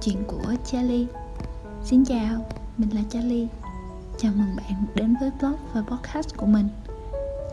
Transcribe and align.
Chuyện 0.00 0.24
của 0.26 0.54
Charlie. 0.64 1.06
Xin 1.84 2.04
chào, 2.04 2.46
mình 2.76 2.94
là 2.94 3.00
Charlie. 3.10 3.46
Chào 4.18 4.32
mừng 4.36 4.56
bạn 4.56 4.86
đến 4.94 5.14
với 5.20 5.30
blog 5.40 5.56
và 5.72 5.82
podcast 5.82 6.36
của 6.36 6.46
mình. 6.46 6.68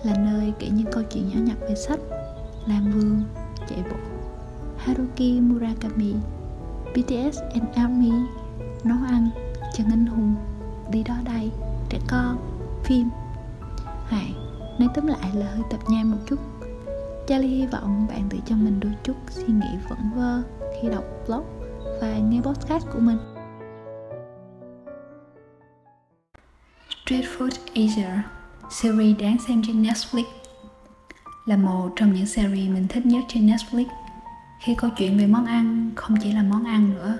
Là 0.03 0.17
nơi 0.17 0.53
kể 0.59 0.69
những 0.69 0.91
câu 0.91 1.03
chuyện 1.03 1.29
nhỏ 1.29 1.39
nhặt 1.43 1.57
về 1.61 1.75
sách 1.75 1.99
Làm 2.65 2.91
vườn, 2.91 3.23
chạy 3.69 3.83
bộ 3.89 3.95
Haruki 4.77 5.41
Murakami 5.41 6.13
BTS 6.91 7.39
and 7.53 7.65
ARMY 7.75 8.11
Nấu 8.83 8.97
ăn, 9.07 9.29
chân 9.73 9.87
anh 9.89 10.05
hùng 10.05 10.35
Đi 10.91 11.03
đó 11.03 11.15
đây, 11.25 11.51
trẻ 11.89 11.99
con, 12.07 12.37
phim. 12.83 13.09
Hãy 14.05 14.33
nói 14.79 14.89
tóm 14.95 15.07
lại 15.07 15.31
là 15.33 15.45
hơi 15.45 15.63
tập 15.69 15.79
nhai 15.87 16.03
một 16.03 16.17
chút. 16.25 16.39
Charlie 17.27 17.57
hy 17.57 17.67
vọng 17.67 18.07
bạn 18.09 18.27
tự 18.29 18.37
cho 18.45 18.55
mình 18.55 18.79
đôi 18.79 18.93
chút 19.03 19.15
suy 19.29 19.53
nghĩ 19.53 19.77
vẩn 19.89 19.99
vơ 20.15 20.41
khi 20.81 20.89
đọc 20.89 21.03
blog 21.27 21.64
và 22.01 22.17
nghe 22.17 22.41
podcast 22.41 22.85
của 22.93 22.99
mình. 22.99 23.17
Street 27.05 27.25
Food 27.37 27.51
Asia, 27.75 28.09
series 28.69 29.17
đáng 29.19 29.37
xem 29.47 29.61
trên 29.67 29.83
Netflix, 29.83 30.23
là 31.45 31.57
một 31.57 31.89
trong 31.95 32.13
những 32.13 32.25
series 32.25 32.69
mình 32.69 32.87
thích 32.87 33.05
nhất 33.05 33.23
trên 33.27 33.47
Netflix. 33.47 33.85
Khi 34.61 34.75
câu 34.77 34.89
chuyện 34.97 35.17
về 35.17 35.27
món 35.27 35.45
ăn 35.45 35.91
không 35.95 36.17
chỉ 36.21 36.31
là 36.31 36.43
món 36.43 36.63
ăn 36.63 36.93
nữa, 36.93 37.17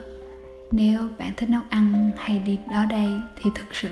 nếu 0.71 1.09
bạn 1.17 1.33
thích 1.37 1.49
nấu 1.49 1.61
ăn 1.69 2.11
hay 2.17 2.39
đi 2.39 2.59
đó 2.71 2.85
đây 2.89 3.07
thì 3.35 3.49
thực 3.55 3.75
sự, 3.75 3.89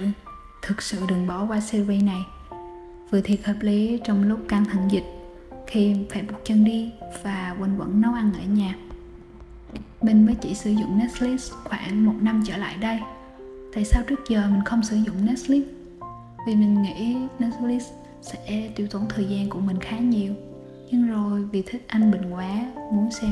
thực 0.62 0.82
sự 0.82 0.98
đừng 1.08 1.28
bỏ 1.28 1.46
qua 1.46 1.60
series 1.60 2.04
này. 2.04 2.22
Vừa 3.12 3.22
thiệt 3.22 3.46
hợp 3.46 3.56
lý 3.62 4.00
trong 4.04 4.24
lúc 4.24 4.40
căng 4.48 4.66
thẳng 4.66 4.92
dịch 4.92 5.06
khi 5.68 5.96
phải 6.10 6.22
buộc 6.22 6.40
chân 6.44 6.64
đi 6.64 6.92
và 7.24 7.56
quanh 7.60 7.80
quẩn 7.80 8.02
nấu 8.02 8.14
ăn 8.14 8.32
ở 8.34 8.44
nhà 8.54 8.76
mình 10.04 10.26
mới 10.26 10.36
chỉ 10.36 10.54
sử 10.54 10.72
dụng 10.72 11.00
Netflix 11.00 11.38
khoảng 11.64 12.06
một 12.06 12.16
năm 12.22 12.44
trở 12.46 12.58
lại 12.58 12.76
đây. 12.82 13.00
Tại 13.74 13.86
sao 13.86 14.04
trước 14.08 14.20
giờ 14.30 14.48
mình 14.52 14.64
không 14.66 14.84
sử 14.84 14.96
dụng 14.96 15.16
Netflix? 15.26 15.64
Vì 16.48 16.56
mình 16.56 16.82
nghĩ 16.82 17.18
Netflix 17.40 17.80
sẽ 18.22 18.72
tiêu 18.76 18.88
tốn 18.92 19.06
thời 19.10 19.26
gian 19.26 19.50
của 19.50 19.60
mình 19.60 19.80
khá 19.80 19.98
nhiều. 19.98 20.34
Nhưng 20.92 21.08
rồi 21.08 21.46
vì 21.52 21.62
thích 21.62 21.86
anh 21.88 22.12
bình 22.12 22.34
quá, 22.34 22.72
muốn 22.94 23.12
xem 23.12 23.32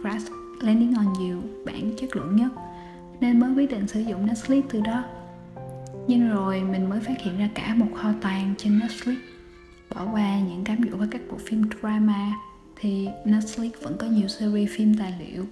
Crash 0.00 0.32
Landing 0.60 0.94
on 0.94 1.06
You, 1.06 1.42
bản 1.66 1.92
chất 2.00 2.16
lượng 2.16 2.36
nhất, 2.36 2.52
nên 3.20 3.40
mới 3.40 3.54
quyết 3.54 3.70
định 3.70 3.88
sử 3.88 4.00
dụng 4.00 4.26
Netflix 4.26 4.62
từ 4.68 4.80
đó. 4.80 5.04
Nhưng 6.06 6.28
rồi 6.28 6.60
mình 6.60 6.88
mới 6.88 7.00
phát 7.00 7.14
hiện 7.20 7.38
ra 7.38 7.48
cả 7.54 7.74
một 7.74 7.88
kho 7.94 8.08
tàng 8.20 8.54
trên 8.58 8.78
Netflix. 8.78 9.16
Bỏ 9.94 10.06
qua 10.12 10.40
những 10.40 10.64
cám 10.64 10.78
dỗ 10.90 10.96
với 10.96 11.08
các 11.10 11.20
bộ 11.30 11.36
phim 11.38 11.62
drama, 11.80 12.32
thì 12.76 13.08
Netflix 13.24 13.70
vẫn 13.82 13.96
có 13.98 14.06
nhiều 14.06 14.28
series 14.28 14.70
phim 14.76 14.94
tài 14.98 15.14
liệu 15.18 15.44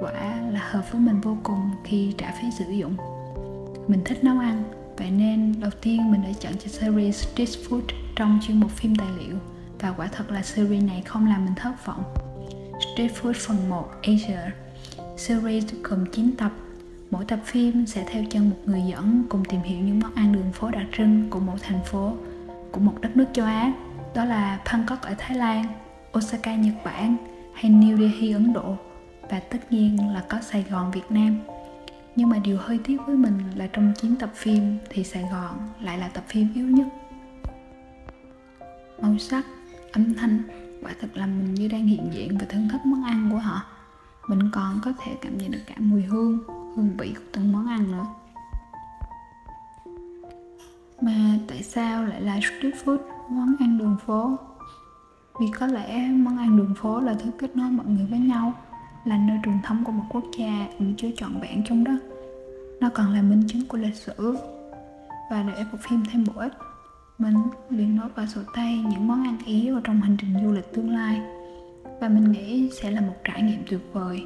quả 0.00 0.12
là 0.52 0.60
hợp 0.70 0.92
với 0.92 1.00
mình 1.00 1.20
vô 1.20 1.36
cùng 1.42 1.70
khi 1.84 2.14
trả 2.18 2.32
phí 2.32 2.50
sử 2.58 2.64
dụng. 2.70 2.96
Mình 3.88 4.02
thích 4.04 4.24
nấu 4.24 4.38
ăn 4.38 4.62
vậy 4.96 5.10
nên 5.10 5.54
đầu 5.60 5.70
tiên 5.80 6.10
mình 6.10 6.22
đã 6.22 6.28
chọn 6.40 6.52
cho 6.52 6.68
series 6.68 7.28
Street 7.28 7.48
Food 7.48 7.82
trong 8.16 8.38
chuyên 8.42 8.60
mục 8.60 8.70
phim 8.70 8.96
tài 8.96 9.08
liệu. 9.18 9.36
Và 9.80 9.92
quả 9.96 10.06
thật 10.06 10.30
là 10.30 10.42
series 10.42 10.84
này 10.84 11.02
không 11.06 11.26
làm 11.26 11.44
mình 11.44 11.54
thất 11.54 11.86
vọng. 11.86 12.02
Street 12.80 13.12
Food 13.12 13.32
phần 13.32 13.68
1 13.68 13.88
Asia. 14.02 14.40
Series 15.16 15.64
gồm 15.82 16.06
9 16.12 16.32
tập. 16.38 16.52
Mỗi 17.10 17.24
tập 17.24 17.38
phim 17.44 17.86
sẽ 17.86 18.04
theo 18.08 18.24
chân 18.30 18.50
một 18.50 18.56
người 18.64 18.82
dẫn 18.86 19.24
cùng 19.28 19.44
tìm 19.44 19.60
hiểu 19.60 19.78
những 19.78 20.00
món 20.00 20.14
ăn 20.14 20.32
đường 20.32 20.52
phố 20.52 20.70
đặc 20.70 20.86
trưng 20.96 21.30
của 21.30 21.40
một 21.40 21.56
thành 21.62 21.80
phố, 21.84 22.12
của 22.72 22.80
một 22.80 22.94
đất 23.00 23.16
nước 23.16 23.26
châu 23.32 23.46
Á, 23.46 23.72
đó 24.14 24.24
là 24.24 24.60
Bangkok 24.72 25.02
ở 25.02 25.14
Thái 25.18 25.36
Lan, 25.36 25.64
Osaka 26.18 26.54
Nhật 26.54 26.74
Bản 26.84 27.16
hay 27.54 27.70
New 27.70 27.98
Delhi 27.98 28.32
Ấn 28.32 28.52
Độ 28.52 28.76
và 29.30 29.40
tất 29.40 29.72
nhiên 29.72 30.12
là 30.14 30.24
có 30.28 30.40
Sài 30.40 30.64
Gòn 30.70 30.90
Việt 30.90 31.10
Nam. 31.10 31.38
Nhưng 32.16 32.28
mà 32.28 32.38
điều 32.38 32.58
hơi 32.58 32.80
tiếc 32.84 32.96
với 33.06 33.16
mình 33.16 33.42
là 33.54 33.66
trong 33.66 33.92
9 33.96 34.16
tập 34.16 34.30
phim 34.34 34.78
thì 34.88 35.04
Sài 35.04 35.22
Gòn 35.32 35.58
lại 35.80 35.98
là 35.98 36.08
tập 36.08 36.24
phim 36.28 36.48
yếu 36.54 36.66
nhất. 36.66 36.86
Màu 39.02 39.18
sắc, 39.18 39.46
âm 39.92 40.14
thanh 40.14 40.42
quả 40.82 40.92
thật 41.00 41.08
là 41.14 41.26
mình 41.26 41.54
như 41.54 41.68
đang 41.68 41.86
hiện 41.86 42.10
diện 42.12 42.38
và 42.38 42.46
thưởng 42.48 42.68
thức 42.72 42.80
món 42.84 43.04
ăn 43.04 43.28
của 43.32 43.38
họ. 43.38 43.62
Mình 44.28 44.50
còn 44.52 44.80
có 44.84 44.92
thể 45.04 45.12
cảm 45.20 45.38
nhận 45.38 45.50
được 45.50 45.62
cả 45.66 45.74
mùi 45.78 46.02
hương, 46.02 46.38
hương 46.46 46.96
vị 46.98 47.12
của 47.16 47.24
từng 47.32 47.52
món 47.52 47.66
ăn 47.66 47.92
nữa. 47.92 48.06
Mà 51.00 51.38
tại 51.48 51.62
sao 51.62 52.04
lại 52.04 52.20
là 52.20 52.40
street 52.40 52.74
food, 52.84 52.98
món 53.30 53.56
ăn 53.60 53.78
đường 53.78 53.96
phố? 54.06 54.36
Vì 55.40 55.46
có 55.58 55.66
lẽ 55.66 56.08
món 56.08 56.38
ăn 56.38 56.56
đường 56.56 56.74
phố 56.74 57.00
là 57.00 57.14
thứ 57.14 57.30
kết 57.38 57.56
nối 57.56 57.70
mọi 57.70 57.86
người 57.86 58.06
với 58.06 58.18
nhau 58.18 58.54
là 59.04 59.18
nơi 59.18 59.38
truyền 59.44 59.58
thống 59.62 59.84
của 59.84 59.92
một 59.92 60.04
quốc 60.08 60.24
gia 60.38 60.68
ẩn 60.78 60.94
chứa 60.96 61.08
trọn 61.16 61.40
vẹn 61.40 61.62
trong 61.64 61.84
đó. 61.84 61.92
Nó 62.80 62.88
còn 62.94 63.14
là 63.14 63.22
minh 63.22 63.42
chứng 63.48 63.66
của 63.68 63.78
lịch 63.78 63.94
sử. 63.94 64.36
Và 65.30 65.42
để 65.42 65.64
bộ 65.72 65.78
phim 65.88 66.02
thêm 66.12 66.24
bổ 66.24 66.40
ích, 66.40 66.52
mình 67.18 67.34
liền 67.70 67.96
nốt 67.96 68.08
vào 68.14 68.26
sổ 68.26 68.40
tay 68.54 68.84
những 68.90 69.08
món 69.08 69.24
ăn 69.24 69.38
ý 69.46 69.70
vào 69.70 69.80
trong 69.84 70.00
hành 70.00 70.16
trình 70.20 70.34
du 70.44 70.52
lịch 70.52 70.72
tương 70.72 70.90
lai. 70.90 71.20
Và 72.00 72.08
mình 72.08 72.32
nghĩ 72.32 72.70
sẽ 72.70 72.90
là 72.90 73.00
một 73.00 73.14
trải 73.24 73.42
nghiệm 73.42 73.62
tuyệt 73.70 73.80
vời, 73.92 74.22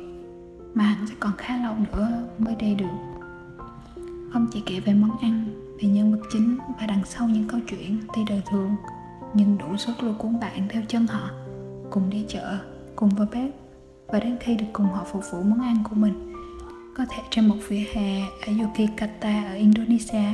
mà 0.75 0.85
hẳn 0.85 1.07
sẽ 1.07 1.15
còn 1.21 1.33
khá 1.39 1.57
lâu 1.57 1.75
nữa 1.93 2.09
mới 2.39 2.55
đây 2.55 2.75
được. 2.75 3.23
Không 4.33 4.47
chỉ 4.53 4.63
kể 4.67 4.81
về 4.81 4.95
món 4.95 5.19
ăn 5.19 5.45
về 5.83 5.89
nhân 5.89 6.13
vật 6.13 6.23
chính 6.33 6.59
và 6.81 6.87
đằng 6.87 7.05
sau 7.05 7.29
những 7.29 7.49
câu 7.49 7.61
chuyện 7.69 8.01
tuy 8.15 8.23
đời 8.29 8.43
thường, 8.51 8.71
nhưng 9.35 9.59
đủ 9.59 9.77
sức 9.77 10.03
lôi 10.03 10.15
cuốn 10.15 10.41
bạn 10.41 10.69
theo 10.69 10.83
chân 10.89 11.07
họ, 11.07 11.31
cùng 11.91 12.11
đi 12.11 12.25
chợ, 12.29 12.59
cùng 12.97 13.09
vào 13.09 13.27
bếp 13.33 13.51
và 14.15 14.21
đến 14.21 14.37
khi 14.41 14.55
được 14.55 14.67
cùng 14.73 14.87
họ 14.87 15.05
phục 15.13 15.23
vụ 15.31 15.43
món 15.43 15.61
ăn 15.61 15.77
của 15.91 15.95
mình. 15.97 16.33
Có 16.97 17.07
thể 17.11 17.23
trên 17.31 17.47
một 17.47 17.57
vỉa 17.69 17.85
hè 17.93 18.21
ở 18.21 18.53
Yogyakarta 18.61 19.45
ở 19.45 19.55
Indonesia, 19.55 20.25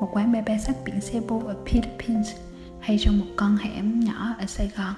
một 0.00 0.08
quán 0.12 0.32
bè 0.32 0.42
bè 0.42 0.58
sắc 0.58 0.76
biển 0.84 0.94
Cebu 1.12 1.40
ở 1.40 1.56
Philippines 1.66 2.36
hay 2.80 2.98
trong 3.00 3.18
một 3.18 3.24
con 3.36 3.56
hẻm 3.56 4.00
nhỏ 4.00 4.34
ở 4.38 4.46
Sài 4.46 4.70
Gòn. 4.76 4.94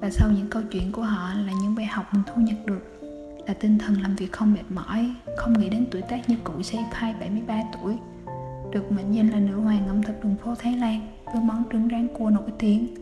Và 0.00 0.10
sau 0.10 0.30
những 0.30 0.46
câu 0.50 0.62
chuyện 0.70 0.92
của 0.92 1.02
họ 1.02 1.34
là 1.34 1.52
những 1.62 1.74
bài 1.74 1.86
học 1.86 2.04
mình 2.12 2.22
thu 2.26 2.42
nhận 2.42 2.66
được, 2.66 3.00
là 3.46 3.54
tinh 3.54 3.78
thần 3.78 4.02
làm 4.02 4.16
việc 4.16 4.32
không 4.32 4.52
mệt 4.52 4.70
mỏi, 4.70 5.14
không 5.36 5.58
nghĩ 5.58 5.68
đến 5.68 5.86
tuổi 5.90 6.02
tác 6.02 6.28
như 6.28 6.36
cụ 6.44 6.62
Seipai 6.62 7.14
73 7.20 7.62
tuổi, 7.72 7.96
được 8.72 8.92
mệnh 8.92 9.12
danh 9.12 9.30
là 9.30 9.38
nữ 9.38 9.60
hoàng 9.60 9.88
ẩm 9.88 10.02
thực 10.02 10.24
đường 10.24 10.36
phố 10.44 10.54
Thái 10.54 10.76
Lan 10.76 11.08
với 11.24 11.42
món 11.42 11.64
trứng 11.72 11.88
rán 11.90 12.08
cua 12.18 12.30
nổi 12.30 12.50
tiếng 12.58 12.94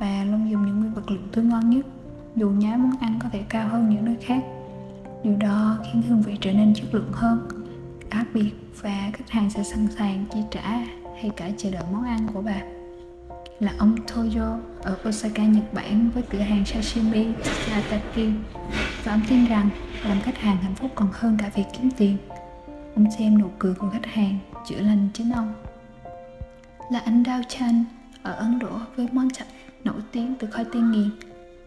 và 0.00 0.24
luôn 0.24 0.50
dùng 0.50 0.66
những 0.66 0.80
nguyên 0.80 0.94
vật 0.94 1.10
liệu 1.10 1.20
tươi 1.32 1.44
ngon 1.44 1.70
nhất 1.70 1.86
dù 2.36 2.60
giá 2.60 2.76
món 2.76 2.96
ăn 3.00 3.18
có 3.22 3.28
thể 3.32 3.42
cao 3.48 3.68
hơn 3.68 3.88
những 3.88 4.04
nơi 4.04 4.16
khác 4.20 4.42
điều 5.24 5.36
đó 5.36 5.78
khiến 5.84 6.02
hương 6.02 6.22
vị 6.22 6.36
trở 6.40 6.52
nên 6.52 6.74
chất 6.74 6.94
lượng 6.94 7.12
hơn 7.12 7.48
đặc 8.10 8.26
biệt 8.34 8.50
và 8.80 9.10
khách 9.12 9.30
hàng 9.30 9.50
sẽ 9.50 9.62
sẵn 9.62 9.88
sàng 9.98 10.24
chi 10.32 10.38
trả 10.50 10.86
hay 11.20 11.30
cả 11.36 11.50
chờ 11.56 11.70
đợi 11.70 11.82
món 11.92 12.04
ăn 12.04 12.26
của 12.34 12.42
bà 12.42 12.62
là 13.60 13.72
ông 13.78 13.96
Toyo 14.06 14.58
ở 14.82 14.98
Osaka, 15.08 15.44
Nhật 15.44 15.74
Bản 15.74 16.10
với 16.14 16.22
cửa 16.30 16.38
hàng 16.38 16.64
sashimi 16.64 17.26
Yataki 17.70 18.32
và 19.04 19.12
ông 19.12 19.20
tin 19.28 19.44
rằng 19.44 19.68
làm 20.04 20.20
khách 20.20 20.38
hàng 20.38 20.56
hạnh 20.56 20.74
phúc 20.74 20.90
còn 20.94 21.08
hơn 21.12 21.36
cả 21.40 21.50
việc 21.54 21.64
kiếm 21.72 21.90
tiền. 21.96 22.16
Ông 22.94 23.10
xem 23.18 23.38
nụ 23.38 23.46
cười 23.58 23.74
của 23.74 23.90
khách 23.90 24.06
hàng 24.06 24.38
chữa 24.68 24.80
lành 24.80 25.08
chính 25.14 25.32
ông. 25.32 25.54
Là 26.92 26.98
anh 26.98 27.22
Dao 27.26 27.40
Chan 27.48 27.84
ở 28.22 28.32
Ấn 28.32 28.58
Độ 28.58 28.78
với 28.96 29.08
món 29.12 29.30
chặt 29.30 29.46
nổi 29.84 30.00
tiếng 30.12 30.34
từ 30.38 30.48
khoai 30.50 30.64
tây 30.72 30.82
nghiền 30.82 31.10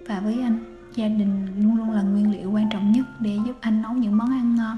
và 0.08 0.20
với 0.20 0.42
anh. 0.42 0.60
Gia 0.96 1.08
đình 1.08 1.48
luôn 1.58 1.78
luôn 1.78 1.92
là 1.92 2.02
nguyên 2.02 2.32
liệu 2.32 2.52
quan 2.52 2.70
trọng 2.70 2.92
nhất 2.92 3.06
để 3.20 3.38
giúp 3.46 3.56
anh 3.62 3.82
nấu 3.82 3.94
những 3.94 4.18
món 4.18 4.32
ăn 4.32 4.56
ngon. 4.56 4.78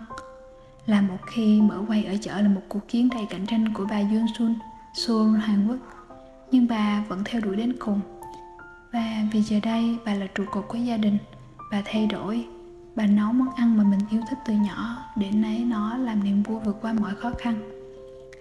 Là 0.85 1.01
một 1.01 1.17
khi 1.27 1.61
mở 1.61 1.81
quay 1.87 2.05
ở 2.05 2.15
chợ 2.21 2.41
là 2.41 2.47
một 2.47 2.61
cuộc 2.69 2.87
chiến 2.87 3.09
đầy 3.09 3.25
cạnh 3.29 3.45
tranh 3.45 3.73
của 3.73 3.85
bà 3.89 3.97
Yoon 3.99 4.25
Sun, 4.37 4.53
Seoul, 4.93 5.37
Hàn 5.37 5.67
Quốc. 5.67 5.77
Nhưng 6.51 6.67
bà 6.67 7.03
vẫn 7.07 7.21
theo 7.25 7.41
đuổi 7.41 7.55
đến 7.55 7.75
cùng. 7.79 8.01
Và 8.91 9.25
vì 9.31 9.41
giờ 9.41 9.59
đây 9.63 9.97
bà 10.05 10.13
là 10.13 10.27
trụ 10.35 10.43
cột 10.51 10.65
của 10.67 10.77
gia 10.77 10.97
đình, 10.97 11.17
bà 11.71 11.81
thay 11.85 12.07
đổi, 12.07 12.45
bà 12.95 13.05
nấu 13.05 13.33
món 13.33 13.49
ăn 13.55 13.77
mà 13.77 13.83
mình 13.83 13.99
yêu 14.09 14.21
thích 14.29 14.39
từ 14.45 14.53
nhỏ, 14.53 14.97
để 15.15 15.31
lấy 15.31 15.59
nó 15.59 15.97
làm 15.97 16.23
niềm 16.23 16.43
vui 16.43 16.59
vượt 16.59 16.77
qua 16.81 16.93
mọi 16.93 17.15
khó 17.15 17.31
khăn. 17.39 17.55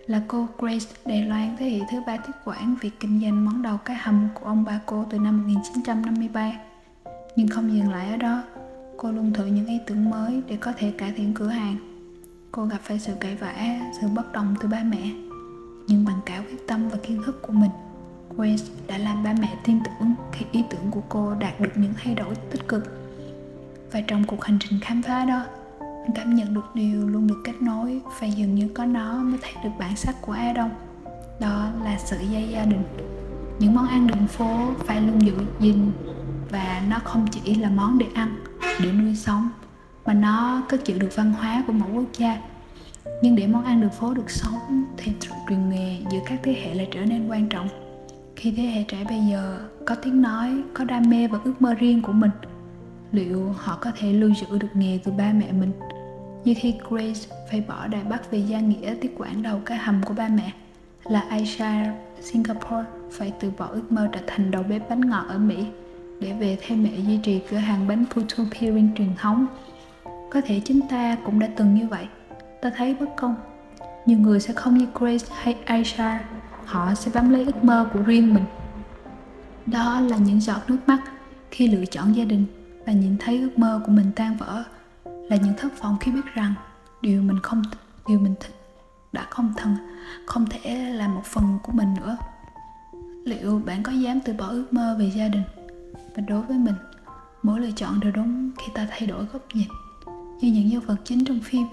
Là 0.06 0.22
cô 0.28 0.48
Grace 0.58 0.86
Đài 1.06 1.22
Loan 1.22 1.56
thế 1.58 1.70
hệ 1.70 1.80
thứ 1.90 2.00
ba 2.06 2.16
tiếp 2.16 2.32
quản 2.44 2.76
việc 2.80 3.00
kinh 3.00 3.20
doanh 3.20 3.44
món 3.44 3.62
đầu 3.62 3.76
cá 3.76 3.94
hầm 3.94 4.28
của 4.34 4.46
ông 4.46 4.64
bà 4.64 4.80
cô 4.86 5.04
từ 5.10 5.18
năm 5.18 5.42
1953. 5.42 6.52
Nhưng 7.36 7.48
không 7.48 7.72
dừng 7.72 7.90
lại 7.90 8.10
ở 8.10 8.16
đó, 8.16 8.42
cô 8.96 9.12
luôn 9.12 9.32
thử 9.32 9.46
những 9.46 9.66
ý 9.66 9.78
tưởng 9.86 10.10
mới 10.10 10.42
để 10.48 10.56
có 10.56 10.72
thể 10.76 10.90
cải 10.98 11.12
thiện 11.12 11.34
cửa 11.34 11.48
hàng. 11.48 11.76
Cô 12.52 12.64
gặp 12.64 12.78
phải 12.82 12.98
sự 12.98 13.12
cãi 13.20 13.36
vã, 13.36 13.80
sự 14.00 14.08
bất 14.08 14.32
đồng 14.32 14.54
từ 14.60 14.68
ba 14.68 14.82
mẹ. 14.84 15.10
Nhưng 15.86 16.04
bằng 16.04 16.20
cả 16.26 16.42
quyết 16.48 16.66
tâm 16.68 16.88
và 16.88 16.98
kiến 17.02 17.22
thức 17.26 17.42
của 17.42 17.52
mình, 17.52 17.70
Grace 18.36 18.64
đã 18.86 18.98
làm 18.98 19.24
ba 19.24 19.34
mẹ 19.40 19.56
tin 19.64 19.78
tưởng 19.84 20.14
khi 20.32 20.46
ý 20.52 20.64
tưởng 20.70 20.90
của 20.90 21.02
cô 21.08 21.34
đạt 21.34 21.60
được 21.60 21.72
những 21.74 21.92
thay 21.96 22.14
đổi 22.14 22.34
tích 22.34 22.68
cực. 22.68 22.84
Và 23.92 24.00
trong 24.00 24.24
cuộc 24.24 24.44
hành 24.44 24.58
trình 24.60 24.80
khám 24.82 25.02
phá 25.02 25.24
đó, 25.24 25.44
anh 25.78 26.12
cảm 26.14 26.34
nhận 26.34 26.54
được 26.54 26.74
điều 26.74 27.08
luôn 27.08 27.26
được 27.26 27.40
kết 27.44 27.62
nối 27.62 28.00
và 28.20 28.26
dường 28.26 28.54
như 28.54 28.68
có 28.68 28.84
nó 28.84 29.14
mới 29.14 29.38
thấy 29.42 29.52
được 29.64 29.70
bản 29.78 29.96
sắc 29.96 30.22
của 30.22 30.32
A 30.32 30.52
Đông 30.52 30.70
đó 31.40 31.70
là 31.84 31.98
sự 31.98 32.16
dây 32.30 32.48
gia 32.48 32.64
đình 32.64 32.82
những 33.58 33.74
món 33.74 33.88
ăn 33.88 34.06
đường 34.06 34.26
phố 34.28 34.72
phải 34.86 35.00
luôn 35.00 35.26
giữ 35.26 35.34
gìn 35.60 35.92
và 36.54 36.82
nó 36.88 36.98
không 37.04 37.26
chỉ 37.30 37.54
là 37.54 37.70
món 37.70 37.98
để 37.98 38.06
ăn, 38.14 38.36
để 38.82 38.92
nuôi 38.92 39.16
sống, 39.16 39.48
mà 40.06 40.14
nó 40.14 40.62
cất 40.68 40.84
giữ 40.84 40.98
được 40.98 41.16
văn 41.16 41.32
hóa 41.32 41.64
của 41.66 41.72
mỗi 41.72 41.90
quốc 41.92 42.12
gia. 42.18 42.38
Nhưng 43.22 43.36
để 43.36 43.46
món 43.46 43.64
ăn 43.64 43.80
đường 43.80 43.90
phố 43.90 44.14
được 44.14 44.30
sống 44.30 44.84
thì 44.96 45.12
truyền 45.48 45.68
nghề 45.68 45.98
giữa 46.10 46.18
các 46.26 46.40
thế 46.42 46.52
hệ 46.52 46.74
lại 46.74 46.88
trở 46.92 47.04
nên 47.04 47.28
quan 47.28 47.48
trọng. 47.48 47.68
Khi 48.36 48.54
thế 48.56 48.62
hệ 48.62 48.82
trẻ 48.82 49.04
bây 49.08 49.20
giờ 49.30 49.68
có 49.86 49.94
tiếng 49.94 50.22
nói, 50.22 50.62
có 50.74 50.84
đam 50.84 51.10
mê 51.10 51.26
và 51.26 51.38
ước 51.44 51.62
mơ 51.62 51.74
riêng 51.74 52.02
của 52.02 52.12
mình, 52.12 52.30
liệu 53.12 53.54
họ 53.58 53.78
có 53.80 53.92
thể 53.98 54.12
lưu 54.12 54.30
giữ 54.34 54.58
được 54.58 54.70
nghề 54.74 54.98
từ 55.04 55.12
ba 55.12 55.32
mẹ 55.32 55.52
mình? 55.52 55.72
Như 56.44 56.54
khi 56.56 56.74
Grace 56.90 57.36
phải 57.50 57.60
bỏ 57.60 57.86
Đài 57.86 58.04
Bắc 58.04 58.30
về 58.30 58.38
gia 58.38 58.60
nghĩa 58.60 58.94
tiếp 59.00 59.12
quản 59.18 59.42
đầu 59.42 59.60
cái 59.66 59.78
hầm 59.78 60.02
của 60.02 60.14
ba 60.14 60.28
mẹ, 60.28 60.52
là 61.04 61.20
Aisha, 61.20 61.94
Singapore 62.20 62.84
phải 63.10 63.32
từ 63.40 63.50
bỏ 63.58 63.66
ước 63.66 63.92
mơ 63.92 64.08
trở 64.12 64.20
thành 64.26 64.50
đầu 64.50 64.62
bếp 64.62 64.90
bánh 64.90 65.00
ngọt 65.00 65.24
ở 65.28 65.38
Mỹ 65.38 65.66
để 66.20 66.32
về 66.32 66.58
theo 66.60 66.78
mẹ 66.78 66.90
duy 67.06 67.18
trì 67.22 67.40
cửa 67.50 67.56
hàng 67.56 67.88
bánh 67.88 68.04
Putu 68.10 68.44
Piring 68.52 68.90
truyền 68.96 69.14
thống. 69.16 69.46
Có 70.04 70.40
thể 70.40 70.60
chúng 70.64 70.88
ta 70.88 71.16
cũng 71.24 71.38
đã 71.38 71.48
từng 71.56 71.74
như 71.74 71.86
vậy. 71.88 72.06
Ta 72.62 72.70
thấy 72.76 72.94
bất 72.94 73.16
công. 73.16 73.36
Nhiều 74.06 74.18
người 74.18 74.40
sẽ 74.40 74.54
không 74.54 74.78
như 74.78 74.86
Grace 74.94 75.26
hay 75.34 75.56
Aisha, 75.64 76.24
họ 76.64 76.94
sẽ 76.94 77.10
bám 77.14 77.30
lấy 77.30 77.44
ước 77.44 77.64
mơ 77.64 77.88
của 77.92 78.00
riêng 78.02 78.34
mình. 78.34 78.44
Đó 79.66 80.00
là 80.00 80.16
những 80.16 80.40
giọt 80.40 80.60
nước 80.68 80.78
mắt 80.86 80.98
khi 81.50 81.68
lựa 81.68 81.84
chọn 81.84 82.12
gia 82.12 82.24
đình 82.24 82.46
và 82.86 82.92
nhìn 82.92 83.16
thấy 83.18 83.40
ước 83.40 83.58
mơ 83.58 83.80
của 83.86 83.92
mình 83.92 84.10
tan 84.16 84.36
vỡ 84.36 84.64
là 85.04 85.36
những 85.36 85.54
thất 85.56 85.82
vọng 85.82 85.96
khi 86.00 86.12
biết 86.12 86.34
rằng 86.34 86.54
điều 87.02 87.22
mình 87.22 87.40
không 87.42 87.62
điều 88.08 88.18
mình 88.18 88.34
thích 88.40 88.54
đã 89.12 89.26
không 89.30 89.52
thân 89.56 89.76
không 90.26 90.46
thể 90.50 90.92
là 90.92 91.08
một 91.08 91.24
phần 91.24 91.58
của 91.62 91.72
mình 91.72 91.94
nữa 91.94 92.16
liệu 93.24 93.62
bạn 93.66 93.82
có 93.82 93.92
dám 93.92 94.20
từ 94.24 94.32
bỏ 94.32 94.46
ước 94.46 94.72
mơ 94.72 94.96
về 94.98 95.10
gia 95.10 95.28
đình 95.28 95.42
và 96.16 96.22
đối 96.28 96.42
với 96.42 96.58
mình, 96.58 96.74
mỗi 97.42 97.60
lựa 97.60 97.70
chọn 97.76 98.00
đều 98.00 98.12
đúng 98.12 98.50
khi 98.58 98.72
ta 98.74 98.86
thay 98.90 99.06
đổi 99.06 99.24
góc 99.32 99.42
nhìn. 99.54 99.68
Như 100.40 100.52
những 100.52 100.68
nhân 100.68 100.80
vật 100.80 100.96
chính 101.04 101.24
trong 101.24 101.40
phim, 101.40 101.66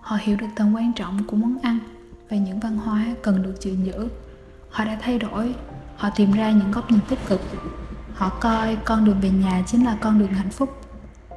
họ 0.00 0.16
hiểu 0.20 0.36
được 0.36 0.46
tầm 0.56 0.74
quan 0.74 0.92
trọng 0.92 1.24
của 1.26 1.36
món 1.36 1.58
ăn 1.62 1.78
và 2.30 2.36
những 2.36 2.60
văn 2.60 2.76
hóa 2.76 3.06
cần 3.22 3.42
được 3.42 3.54
gìn 3.60 3.84
giữ. 3.84 4.08
Họ 4.70 4.84
đã 4.84 4.98
thay 5.00 5.18
đổi, 5.18 5.54
họ 5.96 6.10
tìm 6.16 6.32
ra 6.32 6.50
những 6.50 6.70
góc 6.70 6.90
nhìn 6.90 7.00
tích 7.08 7.18
cực. 7.28 7.40
Họ 8.14 8.28
coi 8.28 8.76
con 8.76 9.04
đường 9.04 9.20
về 9.20 9.30
nhà 9.30 9.62
chính 9.66 9.84
là 9.84 9.98
con 10.00 10.18
đường 10.18 10.32
hạnh 10.32 10.50
phúc. 10.50 10.80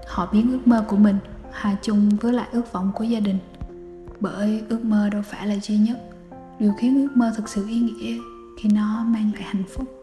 Họ 0.07 0.29
biến 0.31 0.51
ước 0.51 0.67
mơ 0.67 0.85
của 0.87 0.97
mình 0.97 1.17
hòa 1.61 1.75
chung 1.81 2.09
với 2.09 2.33
lại 2.33 2.47
ước 2.51 2.73
vọng 2.73 2.91
của 2.95 3.03
gia 3.03 3.19
đình. 3.19 3.37
Bởi 4.19 4.63
ước 4.69 4.85
mơ 4.85 5.09
đâu 5.09 5.21
phải 5.21 5.47
là 5.47 5.55
duy 5.61 5.77
nhất, 5.77 5.97
điều 6.59 6.73
khiến 6.79 7.01
ước 7.01 7.17
mơ 7.17 7.33
thực 7.37 7.49
sự 7.49 7.67
ý 7.67 7.79
nghĩa 7.79 8.17
khi 8.59 8.69
nó 8.69 9.03
mang 9.03 9.31
lại 9.33 9.43
hạnh 9.43 9.63
phúc. 9.75 10.00